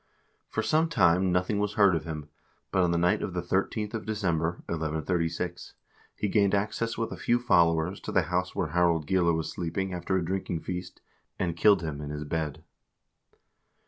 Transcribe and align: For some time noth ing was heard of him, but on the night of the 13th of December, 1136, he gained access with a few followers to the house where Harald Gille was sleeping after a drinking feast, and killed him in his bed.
For 0.49 0.63
some 0.63 0.89
time 0.89 1.31
noth 1.31 1.51
ing 1.51 1.59
was 1.59 1.73
heard 1.73 1.93
of 1.95 2.05
him, 2.05 2.27
but 2.71 2.81
on 2.81 2.89
the 2.89 2.97
night 2.97 3.21
of 3.21 3.35
the 3.35 3.41
13th 3.43 3.93
of 3.93 4.03
December, 4.03 4.63
1136, 4.65 5.73
he 6.15 6.27
gained 6.27 6.55
access 6.55 6.97
with 6.97 7.11
a 7.11 7.17
few 7.17 7.37
followers 7.37 7.99
to 7.99 8.11
the 8.11 8.23
house 8.23 8.55
where 8.55 8.69
Harald 8.69 9.05
Gille 9.05 9.31
was 9.31 9.51
sleeping 9.51 9.93
after 9.93 10.17
a 10.17 10.25
drinking 10.25 10.61
feast, 10.61 11.01
and 11.37 11.55
killed 11.55 11.83
him 11.83 12.01
in 12.01 12.09
his 12.09 12.23
bed. 12.23 12.63